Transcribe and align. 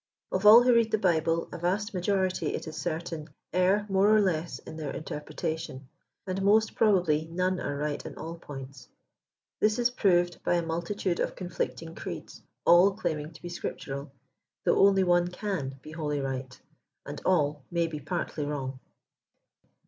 Of 0.31 0.47
all 0.47 0.63
who 0.63 0.73
read 0.73 0.89
the 0.89 0.97
Bible, 0.97 1.47
a 1.51 1.59
vast 1.59 1.93
majority, 1.93 2.55
it 2.55 2.67
is 2.67 2.75
certain, 2.75 3.29
err 3.53 3.85
more 3.87 4.09
or 4.11 4.19
less 4.19 4.57
in 4.57 4.75
their 4.75 4.89
interpretation; 4.89 5.87
and 6.25 6.41
most 6.41 6.73
probably 6.73 7.27
none 7.27 7.59
are 7.59 7.77
right 7.77 8.03
jln 8.03 8.17
all 8.17 8.39
points. 8.39 8.87
This 9.59 9.77
is 9.77 9.91
proved 9.91 10.41
by 10.43 10.59
the 10.59 10.65
multitude 10.65 11.19
of 11.19 11.35
conflicting 11.35 11.93
creeds, 11.93 12.41
all 12.65 12.93
claiming 12.93 13.31
to 13.31 13.41
be 13.43 13.49
scriptural, 13.49 14.11
though 14.63 14.79
only 14.87 15.03
one 15.03 15.27
can 15.27 15.77
be 15.83 15.91
wholly 15.91 16.19
right, 16.19 16.59
and 17.05 17.21
all 17.23 17.61
may 17.69 17.85
be 17.85 17.99
partly 17.99 18.43
wrong. 18.43 18.79